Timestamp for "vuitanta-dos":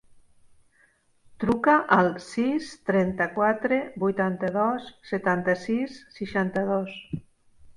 4.05-4.89